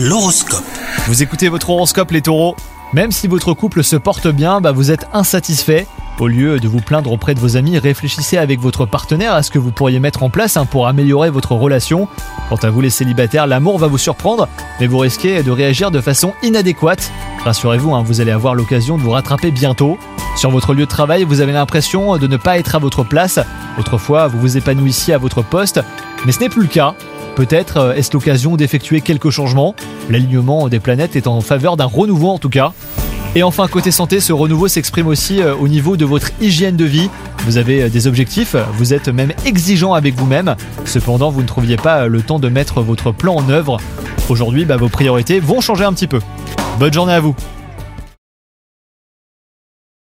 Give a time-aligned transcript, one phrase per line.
[0.00, 0.62] L'horoscope.
[1.08, 2.54] Vous écoutez votre horoscope les taureaux
[2.92, 5.88] Même si votre couple se porte bien, bah vous êtes insatisfait.
[6.20, 9.50] Au lieu de vous plaindre auprès de vos amis, réfléchissez avec votre partenaire à ce
[9.50, 12.06] que vous pourriez mettre en place hein, pour améliorer votre relation.
[12.48, 14.48] Quant à vous les célibataires, l'amour va vous surprendre,
[14.78, 17.10] mais vous risquez de réagir de façon inadéquate.
[17.42, 19.98] Rassurez-vous, hein, vous allez avoir l'occasion de vous rattraper bientôt.
[20.36, 23.40] Sur votre lieu de travail, vous avez l'impression de ne pas être à votre place.
[23.80, 25.80] Autrefois, vous vous épanouissiez à votre poste,
[26.24, 26.94] mais ce n'est plus le cas.
[27.38, 29.76] Peut-être euh, est-ce l'occasion d'effectuer quelques changements.
[30.10, 32.72] L'alignement des planètes est en faveur d'un renouveau en tout cas.
[33.36, 36.84] Et enfin, côté santé, ce renouveau s'exprime aussi euh, au niveau de votre hygiène de
[36.84, 37.08] vie.
[37.46, 40.56] Vous avez euh, des objectifs, vous êtes même exigeant avec vous-même.
[40.84, 43.78] Cependant, vous ne trouviez pas le temps de mettre votre plan en œuvre.
[44.28, 46.18] Aujourd'hui, bah, vos priorités vont changer un petit peu.
[46.80, 47.36] Bonne journée à vous